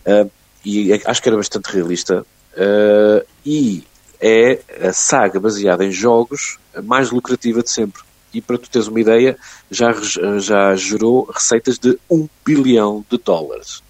Uh, 0.05 0.29
e 0.65 0.93
é, 0.93 1.01
acho 1.05 1.21
que 1.21 1.29
era 1.29 1.37
bastante 1.37 1.65
realista. 1.71 2.25
Uh, 2.53 3.25
e 3.45 3.83
é 4.21 4.59
a 4.81 4.93
saga 4.93 5.39
baseada 5.39 5.83
em 5.83 5.91
jogos 5.91 6.57
mais 6.83 7.11
lucrativa 7.11 7.61
de 7.61 7.69
sempre 7.69 8.01
e 8.33 8.41
para 8.41 8.57
tu 8.57 8.69
teres 8.69 8.87
uma 8.87 8.99
ideia, 8.99 9.37
já, 9.69 9.93
já 10.39 10.75
gerou 10.75 11.29
receitas 11.31 11.77
de 11.77 11.97
1 12.09 12.27
bilhão 12.43 13.05
de 13.09 13.17
dólares. 13.17 13.83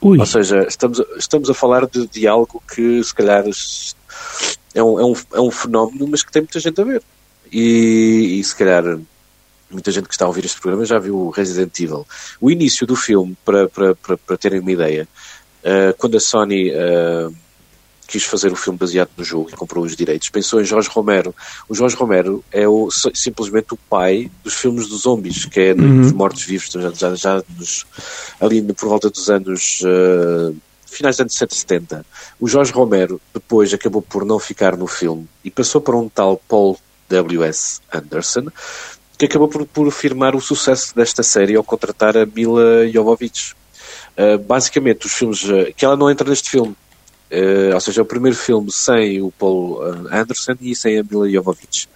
Ui. 0.00 0.18
Ou 0.18 0.26
seja, 0.26 0.66
estamos, 0.68 1.02
estamos 1.16 1.48
a 1.48 1.54
falar 1.54 1.86
de, 1.86 2.06
de 2.06 2.26
algo 2.26 2.62
que 2.72 3.02
se 3.02 3.14
calhar 3.14 3.44
é 4.74 4.82
um, 4.82 5.00
é, 5.00 5.04
um, 5.04 5.14
é 5.34 5.40
um 5.40 5.50
fenómeno, 5.50 6.06
mas 6.08 6.22
que 6.22 6.30
tem 6.30 6.42
muita 6.42 6.60
gente 6.60 6.80
a 6.80 6.84
ver. 6.84 7.02
E, 7.50 8.38
e 8.38 8.44
se 8.44 8.54
calhar 8.54 8.98
muita 9.70 9.90
gente 9.90 10.08
que 10.08 10.14
está 10.14 10.24
a 10.24 10.28
ouvir 10.28 10.44
este 10.44 10.60
programa 10.60 10.84
já 10.84 10.98
viu 10.98 11.16
o 11.16 11.30
Resident 11.30 11.78
Evil. 11.78 12.06
O 12.40 12.50
início 12.50 12.86
do 12.86 12.96
filme, 12.96 13.36
para, 13.44 13.68
para, 13.68 13.94
para, 13.94 14.16
para 14.16 14.36
terem 14.36 14.60
uma 14.60 14.72
ideia, 14.72 15.08
uh, 15.64 15.96
quando 15.98 16.16
a 16.16 16.20
Sony 16.20 16.70
uh, 16.70 17.34
quis 18.10 18.24
fazer 18.24 18.52
o 18.52 18.56
filme 18.56 18.78
baseado 18.78 19.10
no 19.16 19.24
jogo 19.24 19.50
e 19.50 19.52
comprou 19.52 19.84
os 19.84 19.94
direitos. 19.94 20.28
Pensou 20.30 20.60
em 20.60 20.64
Jorge 20.64 20.88
Romero. 20.88 21.34
O 21.68 21.74
Jorge 21.74 21.94
Romero 21.94 22.44
é 22.50 22.66
o, 22.66 22.88
simplesmente 23.14 23.72
o 23.72 23.76
pai 23.76 24.30
dos 24.42 24.54
filmes 24.54 24.88
dos 24.88 25.02
zombies, 25.02 25.44
que 25.44 25.60
é 25.60 25.72
uhum. 25.72 26.02
dos 26.02 26.12
mortos-vivos, 26.12 26.70
já, 26.70 26.90
já, 26.90 27.14
já 27.14 27.42
nos, 27.56 27.86
ali 28.40 28.60
por 28.72 28.88
volta 28.88 29.08
dos 29.08 29.30
anos. 29.30 29.80
Uh, 29.82 30.56
finais 30.86 31.16
dos 31.18 31.40
anos 31.40 31.54
70. 31.56 32.04
O 32.40 32.48
Jorge 32.48 32.72
Romero 32.72 33.20
depois 33.32 33.72
acabou 33.72 34.02
por 34.02 34.24
não 34.24 34.40
ficar 34.40 34.76
no 34.76 34.88
filme 34.88 35.28
e 35.44 35.50
passou 35.50 35.80
para 35.80 35.96
um 35.96 36.08
tal 36.08 36.36
Paul 36.48 36.76
W.S. 37.08 37.80
Anderson, 37.92 38.48
que 39.20 39.26
acabou 39.26 39.48
por, 39.48 39.66
por 39.66 39.86
afirmar 39.86 40.34
o 40.34 40.40
sucesso 40.40 40.96
desta 40.96 41.22
série 41.22 41.54
ao 41.54 41.62
contratar 41.62 42.16
a 42.16 42.24
Mila 42.24 42.88
Jovovich. 42.90 43.54
Uh, 44.16 44.38
basicamente, 44.38 45.06
os 45.06 45.12
filmes. 45.12 45.44
Uh, 45.44 45.74
que 45.76 45.84
ela 45.84 45.94
não 45.94 46.10
entra 46.10 46.26
neste 46.26 46.48
filme. 46.48 46.74
Uh, 47.30 47.74
ou 47.74 47.80
seja, 47.80 48.00
é 48.00 48.02
o 48.02 48.06
primeiro 48.06 48.36
filme 48.36 48.72
sem 48.72 49.20
o 49.20 49.30
Paul 49.30 49.82
Anderson 50.10 50.54
e 50.62 50.74
sem 50.74 50.98
a 50.98 51.02
Mila 51.02 51.28
Jovovich. 51.28 51.86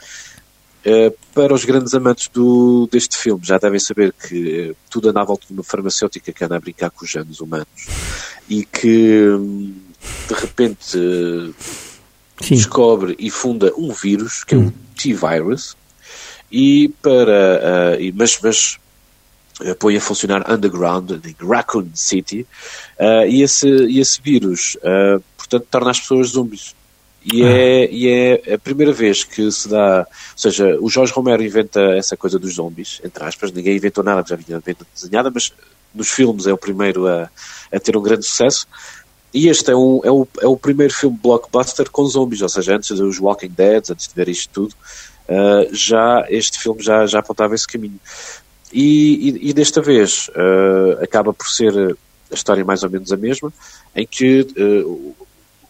para 1.32 1.54
os 1.54 1.64
grandes 1.64 1.94
amantes 1.94 2.28
do, 2.28 2.86
deste 2.92 3.16
filme, 3.16 3.40
já 3.42 3.56
devem 3.56 3.80
saber 3.80 4.12
que 4.12 4.76
tudo 4.90 5.08
anda 5.08 5.22
à 5.22 5.24
volta 5.24 5.46
de 5.46 5.54
uma 5.54 5.64
farmacêutica 5.64 6.30
que 6.30 6.44
anda 6.44 6.56
a 6.56 6.60
brincar 6.60 6.90
com 6.90 7.06
os 7.06 7.10
genes 7.10 7.40
humanos 7.40 7.86
e 8.50 8.66
que 8.66 9.28
hum, 9.30 9.74
de 10.28 10.34
repente 10.34 10.90
Sim. 12.42 12.54
descobre 12.54 13.16
e 13.18 13.30
funda 13.30 13.72
um 13.78 13.94
vírus 13.94 14.44
que 14.44 14.54
é 14.54 14.58
o 14.58 14.64
hum. 14.64 14.72
T-Virus 14.94 15.74
e 16.54 16.88
para 17.02 17.96
uh, 17.98 18.12
mas, 18.14 18.38
mas 18.40 18.78
uh, 19.60 19.74
põe 19.74 19.96
a 19.96 20.00
funcionar 20.00 20.48
underground 20.48 21.10
em 21.10 21.34
Raccoon 21.44 21.88
City 21.94 22.46
uh, 23.00 23.26
e, 23.26 23.42
esse, 23.42 23.66
e 23.66 23.98
esse 23.98 24.22
vírus 24.22 24.76
portanto 25.36 25.66
torna 25.68 25.90
as 25.90 25.98
pessoas 25.98 26.28
zombies 26.28 26.76
e, 27.24 27.42
é, 27.42 27.90
e 27.90 28.08
é 28.08 28.54
a 28.54 28.58
primeira 28.58 28.92
vez 28.92 29.24
que 29.24 29.50
se 29.50 29.66
dá, 29.66 30.00
ou 30.00 30.38
seja, 30.38 30.78
o 30.78 30.90
Jorge 30.90 31.10
Romero 31.10 31.42
inventa 31.42 31.80
essa 31.96 32.18
coisa 32.18 32.38
dos 32.38 32.56
zombies, 32.56 33.00
entre 33.02 33.24
aspas, 33.24 33.50
ninguém 33.50 33.76
inventou 33.76 34.04
nada, 34.04 34.22
já 34.28 34.36
vinha 34.36 34.60
bem 34.60 34.76
desenhada, 34.94 35.30
mas 35.34 35.50
nos 35.94 36.10
filmes 36.10 36.46
é 36.46 36.52
o 36.52 36.58
primeiro 36.58 37.08
a, 37.08 37.30
a 37.72 37.80
ter 37.80 37.96
um 37.96 38.02
grande 38.02 38.26
sucesso. 38.26 38.68
E 39.32 39.48
este 39.48 39.70
é, 39.70 39.74
um, 39.74 40.00
é, 40.04 40.10
o, 40.10 40.28
é 40.38 40.46
o 40.46 40.56
primeiro 40.56 40.92
filme 40.92 41.18
blockbuster 41.20 41.90
com 41.90 42.04
zombies, 42.04 42.42
ou 42.42 42.48
seja, 42.48 42.76
antes 42.76 42.94
dos 42.98 43.18
Walking 43.18 43.48
Dead, 43.48 43.90
antes 43.90 44.06
de 44.06 44.14
ver 44.14 44.28
isto 44.28 44.50
tudo, 44.52 44.74
uh, 45.28 45.74
já 45.74 46.24
este 46.28 46.58
filme 46.58 46.82
já, 46.82 47.06
já 47.06 47.18
apontava 47.20 47.54
esse 47.54 47.66
caminho. 47.66 47.98
E, 48.72 49.30
e, 49.30 49.50
e 49.50 49.52
desta 49.52 49.80
vez 49.80 50.28
uh, 50.28 51.02
acaba 51.02 51.32
por 51.32 51.48
ser 51.48 51.72
a 52.30 52.34
história 52.34 52.64
mais 52.64 52.82
ou 52.82 52.90
menos 52.90 53.12
a 53.12 53.16
mesma, 53.16 53.52
em 53.94 54.06
que 54.06 54.40
uh, 54.40 55.14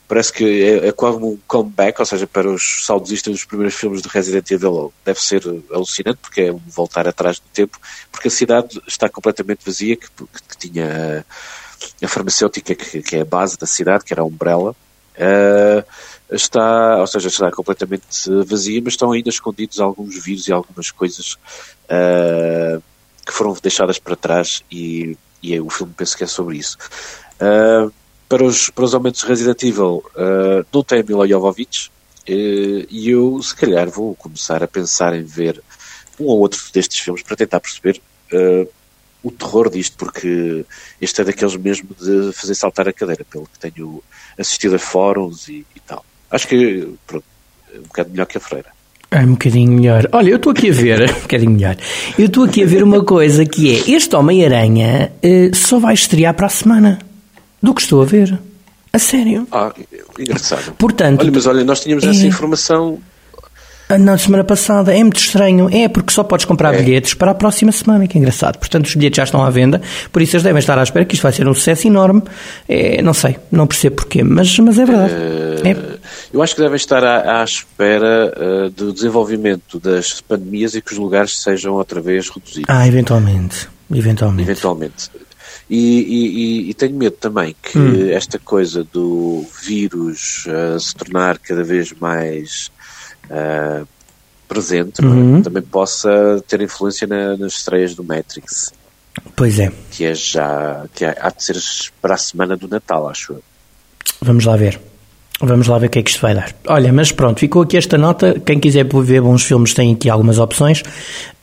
parece 0.09 0.33
que 0.33 0.63
é, 0.63 0.89
é 0.89 0.93
quase 0.93 1.19
um 1.19 1.39
comeback, 1.47 2.01
ou 2.01 2.07
seja, 2.07 2.27
para 2.27 2.49
os 2.49 2.85
saudosistas 2.87 3.35
dos 3.35 3.45
primeiros 3.45 3.75
filmes 3.75 4.03
de 4.03 4.09
Resident 4.09 4.51
Evil 4.51 4.93
deve 5.05 5.21
ser 5.21 5.43
alucinante, 5.73 6.19
porque 6.21 6.43
é 6.43 6.53
um 6.53 6.61
voltar 6.67 7.09
atrás 7.09 7.39
do 7.39 7.47
tempo, 7.53 7.79
porque 8.13 8.29
a 8.29 8.31
cidade 8.31 8.81
está 8.87 9.09
completamente 9.09 9.65
vazia, 9.65 9.97
que, 9.97 10.09
que 10.09 10.57
tinha 10.59 11.25
a 12.03 12.09
farmacêutica, 12.09 12.75
que, 12.75 13.03
que, 13.03 13.17
é 13.17 13.21
a 13.21 13.25
base 13.25 13.59
da 13.59 13.67
cidade, 13.67 14.05
que 14.05 14.13
era 14.13 14.23
a 14.23 14.27
Umbrella, 14.27 14.71
uh, 14.71 15.85
está, 16.35 16.99
ou 16.99 17.07
seja, 17.07 17.29
está 17.29 17.51
completamente 17.51 18.05
vazia, 18.47 18.81
mas 18.83 18.95
estão 18.95 19.13
ainda 19.13 19.29
escondidos 19.29 19.81
alguns 19.81 20.23
vírus 20.23 20.49
e 20.49 20.53
algumas 20.53 20.91
coisas 20.91 21.35
uh, 21.85 22.83
que 23.25 23.33
foram 23.33 23.57
deixadas 23.63 23.99
para 23.99 24.17
trás 24.17 24.63
e, 24.71 25.17
e 25.43 25.59
o 25.61 25.71
filme 25.71 25.93
penso 25.97 26.17
que 26.17 26.25
é 26.25 26.27
sobre 26.27 26.59
isso. 26.59 26.77
Uh, 27.37 27.93
para, 28.29 28.45
os, 28.45 28.71
para 28.71 28.85
os 28.85 28.95
aumentos 28.95 29.21
de 29.21 29.27
Resident 29.27 29.63
Evil, 29.63 30.05
uh, 30.17 30.67
não 30.73 30.83
tem 30.83 31.03
Mila 31.03 31.27
Jovovich 31.27 31.91
e 32.27 33.11
eu, 33.11 33.43
se 33.43 33.55
calhar, 33.55 33.89
vou 33.91 34.15
começar 34.15 34.63
a 34.63 34.69
pensar 34.69 35.15
em 35.15 35.23
ver 35.23 35.63
um 36.19 36.25
ou 36.25 36.39
outro 36.39 36.59
destes 36.73 36.99
filmes 36.99 37.23
para 37.23 37.37
tentar 37.37 37.61
perceber 37.61 38.01
o 39.23 39.31
terror 39.31 39.69
disto, 39.69 39.97
porque 39.99 40.65
este 40.99 41.21
é 41.21 41.25
daqueles 41.25 41.55
mesmo 41.57 41.95
de 41.95 42.33
fazer 42.33 42.55
saltar 42.55 42.89
a 42.89 42.93
cadeira, 42.95 43.25
pelo 43.25 43.47
que 43.47 43.59
tenho 43.59 44.03
assistido 44.39 44.77
a 44.77 44.79
fóruns 44.79 45.49
e, 45.49 45.67
e 45.77 45.81
tal. 45.81 46.03
Acho 46.31 46.49
que 46.49 46.89
pronto, 47.07 47.25
é 47.73 47.79
um 47.79 47.83
bocado 47.83 48.11
melhor 48.11 48.27
que 48.27 48.39
a 48.39 48.41
Freira. 48.41 48.75
É 49.11 49.21
um 49.21 49.33
bocadinho 49.33 49.73
melhor. 49.73 50.09
Olha, 50.13 50.31
eu 50.31 50.37
estou 50.37 50.51
aqui 50.51 50.71
a 50.71 50.73
ver, 50.73 51.03
um 51.11 51.21
bocadinho 51.21 51.51
melhor. 51.53 51.77
Eu 52.19 52.27
estou 52.27 52.45
aqui 52.45 52.63
a 52.63 52.67
ver 52.67 52.83
uma 52.83 53.05
coisa 53.05 53.45
que 53.45 53.73
é: 53.73 53.91
este 53.93 54.17
Homem-Aranha 54.17 55.13
uh, 55.23 55.55
só 55.55 55.79
vai 55.79 55.95
estrear 55.95 56.35
para 56.35 56.47
a 56.47 56.51
semana. 56.51 56.99
Do 57.63 57.73
que 57.73 57.81
estou 57.81 58.03
a 58.03 58.05
ver. 58.05 58.39
A 58.93 58.99
sério. 58.99 59.47
Ah, 59.51 59.73
engraçado. 60.19 60.75
Portanto, 60.75 61.23
olha, 61.23 61.33
mas 61.33 61.47
olha, 61.47 61.65
nós 61.65 61.81
tínhamos 61.81 62.05
é... 62.05 62.11
essa 62.11 62.27
informação 62.27 63.01
na 63.99 64.17
semana 64.19 64.45
passada. 64.45 64.95
É 64.95 65.03
muito 65.03 65.19
estranho. 65.19 65.69
É 65.73 65.89
porque 65.89 66.13
só 66.13 66.23
podes 66.23 66.45
comprar 66.45 66.75
é. 66.75 66.83
bilhetes 66.83 67.15
para 67.15 67.31
a 67.31 67.35
próxima 67.35 67.73
semana, 67.73 68.07
que 68.07 68.17
é 68.17 68.21
engraçado. 68.21 68.59
Portanto, 68.59 68.87
os 68.87 68.95
bilhetes 68.95 69.17
já 69.17 69.25
estão 69.25 69.43
à 69.45 69.51
venda, 69.51 69.81
por 70.13 70.23
isso 70.23 70.37
eles 70.37 70.43
devem 70.43 70.59
estar 70.59 70.79
à 70.79 70.83
espera 70.83 71.05
que 71.05 71.15
isto 71.15 71.23
vai 71.23 71.33
ser 71.33 71.47
um 71.49 71.55
sucesso 71.55 71.87
enorme. 71.87 72.23
É, 72.69 73.03
não 73.03 73.15
sei, 73.15 73.37
não 73.51 73.67
percebo 73.67 73.97
porquê, 73.97 74.23
mas, 74.23 74.59
mas 74.59 74.79
é 74.79 74.85
verdade. 74.85 75.13
Uh, 75.15 75.69
é. 75.69 75.94
Eu 76.33 76.43
acho 76.43 76.55
que 76.55 76.61
devem 76.61 76.77
estar 76.77 77.03
à, 77.05 77.41
à 77.41 77.45
espera 77.45 78.33
uh, 78.37 78.71
do 78.71 78.93
desenvolvimento 78.93 79.79
das 79.79 80.21
pandemias 80.21 80.75
e 80.75 80.81
que 80.81 80.93
os 80.93 80.99
lugares 80.99 81.43
sejam 81.43 81.75
outra 81.75 82.01
vez 82.01 82.29
reduzidos. 82.29 82.65
Ah, 82.69 82.87
eventualmente. 82.87 83.69
Eventualmente. 83.93 84.51
Eventualmente. 84.51 85.11
E, 85.69 85.79
e, 85.79 86.71
e, 86.71 86.75
tenho 86.75 86.95
medo 86.95 87.17
também 87.17 87.57
que 87.63 87.79
hum. 87.79 88.11
esta 88.11 88.39
coisa 88.39 88.85
do 88.85 89.47
vírus 89.63 90.45
uh, 90.47 90.79
se 90.79 90.95
tornar 90.95 91.39
cada 91.39 91.65
vez 91.65 91.93
mais 91.99 92.71
uh, 93.31 93.87
presente 94.47 95.03
é? 95.03 95.07
uhum. 95.07 95.43
também 95.43 95.63
possa 95.63 96.43
ter 96.47 96.61
influência 96.61 97.07
na, 97.07 97.37
nas 97.37 97.55
estreias 97.55 97.95
do 97.95 98.05
Matrix. 98.05 98.73
Pois 99.35 99.59
é. 99.59 99.73
Que 99.91 100.05
é 100.05 100.15
já, 100.15 100.85
que 100.95 101.05
há 101.05 101.31
de 101.31 101.43
ser 101.43 101.57
para 102.01 102.15
a 102.15 102.19
semana 102.19 102.57
do 102.57 102.69
Natal, 102.69 103.09
acho 103.09 103.35
eu. 103.35 103.43
Vamos 104.21 104.45
lá 104.45 104.57
ver. 104.57 104.81
Vamos 105.41 105.67
lá 105.67 105.79
ver 105.79 105.87
o 105.87 105.91
que 105.91 105.99
é 105.99 106.03
que 106.03 106.11
isto 106.11 106.23
vai 106.23 106.35
dar. 106.35 106.55
Olha, 106.69 106.93
mas 106.93 107.11
pronto, 107.11 107.41
ficou 107.41 107.63
aqui 107.63 107.77
esta 107.77 107.99
nota. 107.99 108.41
Quem 108.45 108.61
quiser 108.61 108.87
ver 108.87 109.21
bons 109.21 109.43
filmes 109.43 109.75
tem 109.75 109.93
aqui 109.93 110.09
algumas 110.09 110.39
opções. 110.39 110.83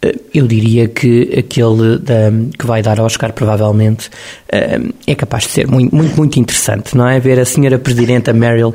Eh, 0.02 0.16
eu 0.34 0.48
diria 0.48 0.88
que 0.88 1.34
aquele 1.38 1.98
da, 2.00 2.32
que 2.58 2.66
vai 2.66 2.82
dar 2.82 3.00
Oscar, 3.02 3.34
provavelmente, 3.34 4.10
eh, 4.50 4.80
é 5.06 5.14
capaz 5.14 5.44
de 5.44 5.50
ser 5.50 5.68
muito, 5.68 5.94
muito, 5.94 6.16
muito 6.16 6.40
interessante, 6.40 6.96
não 6.96 7.08
é? 7.08 7.20
Ver 7.20 7.40
a 7.40 7.46
senhora 7.46 7.78
Presidenta 7.78 8.32
Meryl 8.32 8.74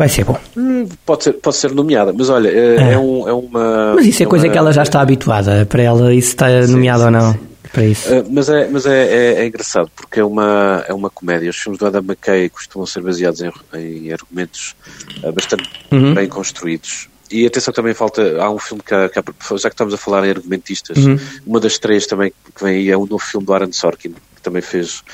Vai 0.00 0.08
ser 0.08 0.24
bom. 0.24 0.38
Hum, 0.56 0.88
pode, 1.04 1.24
ser, 1.24 1.34
pode 1.34 1.56
ser 1.56 1.72
nomeada, 1.72 2.10
mas 2.16 2.30
olha, 2.30 2.48
é, 2.48 2.76
é. 2.76 2.92
é 2.94 2.98
um, 2.98 3.28
é 3.28 3.34
uma. 3.34 3.92
Mas 3.96 4.06
isso 4.06 4.22
é, 4.22 4.24
é 4.24 4.28
coisa 4.30 4.46
uma, 4.46 4.52
que 4.52 4.56
ela 4.56 4.72
já 4.72 4.82
está 4.82 4.98
habituada. 5.02 5.66
Para 5.66 5.82
ela, 5.82 6.14
isso 6.14 6.28
está 6.28 6.46
sim, 6.62 6.72
nomeado 6.72 7.00
sim, 7.00 7.04
ou 7.04 7.10
não? 7.10 7.32
Sim. 7.34 7.38
Para 7.72 7.84
isso. 7.84 8.12
Uh, 8.12 8.26
mas 8.30 8.48
é, 8.48 8.68
mas 8.68 8.86
é, 8.86 9.06
é, 9.06 9.32
é, 9.42 9.46
engraçado 9.46 9.90
porque 9.94 10.20
é 10.20 10.24
uma, 10.24 10.84
é 10.88 10.92
uma 10.92 11.10
comédia. 11.10 11.50
Os 11.50 11.56
filmes 11.56 11.78
do 11.78 11.86
Adam 11.86 12.02
McKay 12.02 12.48
costumam 12.48 12.86
ser 12.86 13.00
baseados 13.00 13.40
em, 13.40 13.52
em 13.74 14.12
argumentos 14.12 14.74
uh, 15.22 15.32
bastante 15.32 15.70
uhum. 15.92 16.14
bem 16.14 16.28
construídos. 16.28 17.08
E 17.30 17.46
atenção 17.46 17.72
também 17.72 17.94
falta, 17.94 18.42
há 18.42 18.50
um 18.50 18.58
filme 18.58 18.82
que, 18.82 19.08
que 19.08 19.58
já 19.58 19.68
que 19.68 19.74
estamos 19.74 19.94
a 19.94 19.96
falar 19.96 20.26
em 20.26 20.30
argumentistas, 20.30 20.98
uhum. 20.98 21.16
uma 21.46 21.60
das 21.60 21.78
três 21.78 22.04
também 22.04 22.32
que 22.54 22.64
vem 22.64 22.76
aí 22.76 22.90
é 22.90 22.96
o 22.96 23.06
novo 23.06 23.20
filme 23.20 23.46
do 23.46 23.54
Aaron 23.54 23.72
Sorkin, 23.72 24.14
que 24.34 24.42
também 24.42 24.60
fez, 24.60 25.04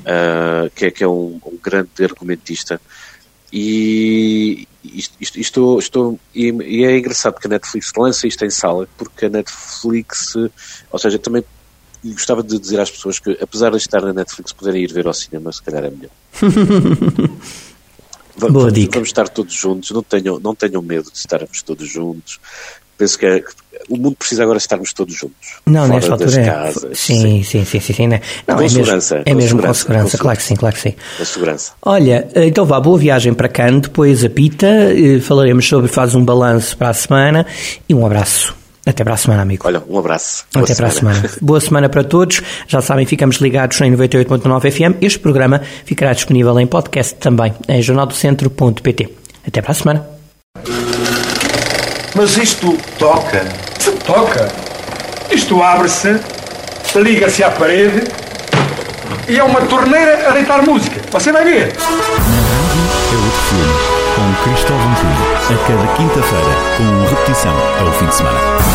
uh, 0.00 0.70
que, 0.72 0.86
é, 0.86 0.90
que 0.92 1.02
é 1.02 1.08
um, 1.08 1.40
um 1.44 1.58
grande 1.60 1.90
argumentista. 2.00 2.80
E 3.52 4.68
isto, 4.84 5.40
isto, 5.40 5.78
estou, 5.78 6.20
e, 6.34 6.50
e, 6.50 6.84
é 6.84 6.96
engraçado 6.96 7.34
porque 7.34 7.46
a 7.48 7.50
Netflix 7.50 7.92
lança 7.96 8.26
isto 8.26 8.44
em 8.44 8.50
sala, 8.50 8.88
porque 8.96 9.26
a 9.26 9.28
Netflix, 9.28 10.36
ou 10.90 10.98
seja, 10.98 11.18
também 11.18 11.44
gostava 12.12 12.42
de 12.42 12.58
dizer 12.58 12.80
às 12.80 12.90
pessoas 12.90 13.18
que, 13.18 13.36
apesar 13.40 13.70
de 13.70 13.78
estar 13.78 14.02
na 14.02 14.12
Netflix, 14.12 14.52
poderem 14.52 14.82
ir 14.82 14.92
ver 14.92 15.06
ao 15.06 15.14
cinema, 15.14 15.52
se 15.52 15.62
calhar 15.62 15.84
é 15.84 15.90
melhor. 15.90 16.10
vamos, 18.36 18.52
Boa 18.52 18.70
dica. 18.72 18.94
vamos 18.94 19.08
estar 19.08 19.28
todos 19.28 19.54
juntos, 19.54 19.90
não 19.90 20.02
tenham, 20.02 20.38
não 20.38 20.54
tenham 20.54 20.82
medo 20.82 21.10
de 21.10 21.16
estarmos 21.18 21.62
todos 21.62 21.88
juntos. 21.88 22.40
Penso 22.96 23.18
que 23.18 23.26
é, 23.26 23.42
o 23.88 23.96
mundo 23.96 24.14
precisa 24.16 24.44
agora 24.44 24.58
estarmos 24.58 24.92
todos 24.92 25.14
juntos. 25.14 25.56
Não, 25.66 25.88
nesta 25.88 26.12
altura 26.12 26.40
é. 26.40 26.44
Casas, 26.44 26.98
sim, 26.98 27.42
sim, 27.42 27.64
sim, 27.64 27.80
sim, 27.80 27.92
sim, 27.92 28.08
Não, 28.46 28.56
com 28.56 28.62
é 28.62 28.68
segurança. 28.68 29.14
Mesmo, 29.16 29.30
é 29.30 29.34
mesmo 29.34 29.62
com 29.62 29.74
segurança, 29.74 30.18
claro 30.18 30.38
que 30.38 30.44
sim, 30.44 30.54
claro 30.54 30.76
que 30.76 30.82
sim. 30.82 30.94
Com 31.18 31.24
segurança. 31.24 31.72
Olha, 31.82 32.28
então 32.36 32.64
vá, 32.64 32.78
boa 32.78 32.98
viagem 32.98 33.34
para 33.34 33.48
Cannes, 33.48 33.82
depois 33.82 34.24
a 34.24 34.30
Pita, 34.30 34.66
eh, 34.66 35.20
falaremos 35.20 35.66
sobre, 35.66 35.88
faz 35.88 36.14
um 36.14 36.24
balanço 36.24 36.76
para 36.76 36.90
a 36.90 36.94
semana 36.94 37.46
e 37.88 37.94
um 37.94 38.06
abraço. 38.06 38.54
Até 38.86 39.02
para 39.02 39.14
a 39.14 39.16
semana, 39.16 39.42
amigo. 39.42 39.66
Olha, 39.66 39.82
um 39.88 39.98
abraço. 39.98 40.44
Boa 40.52 40.64
Até 40.64 40.74
semana. 40.74 40.92
para 40.94 41.10
a 41.10 41.14
semana. 41.14 41.34
Boa 41.40 41.60
semana 41.60 41.88
para 41.88 42.04
todos. 42.04 42.42
Já 42.68 42.80
sabem, 42.82 43.06
ficamos 43.06 43.36
ligados 43.36 43.80
em 43.80 43.90
98.9 43.94 44.70
FM. 44.70 45.02
Este 45.02 45.18
programa 45.18 45.60
ficará 45.84 46.12
disponível 46.12 46.58
em 46.60 46.66
podcast 46.66 47.14
também 47.14 47.54
em 47.68 47.80
jornaldocentro.pt. 47.82 49.08
Até 49.46 49.62
para 49.62 49.70
a 49.72 49.74
semana. 49.74 50.06
Mas 52.14 52.36
isto 52.36 52.76
toca. 52.98 53.44
Se 53.78 53.90
toca. 53.92 54.48
Isto 55.30 55.62
abre-se, 55.62 56.20
liga-se 56.94 57.42
à 57.42 57.50
parede 57.50 58.04
e 59.28 59.38
é 59.38 59.42
uma 59.42 59.60
torneira 59.62 60.28
a 60.28 60.32
deitar 60.32 60.62
música. 60.62 61.00
Você 61.10 61.32
vai 61.32 61.44
ver. 61.44 61.68
é 61.68 63.16
outro 63.16 63.40
filme, 63.48 63.72
com 64.14 64.50
Cristóvão 64.50 64.94
Cunha, 64.94 65.60
a 65.60 65.66
cada 65.66 65.86
quinta-feira, 65.96 66.54
com 66.76 67.14
repetição 67.14 67.54
ao 67.80 67.92
fim 67.98 68.06
de 68.06 68.14
semana. 68.14 68.73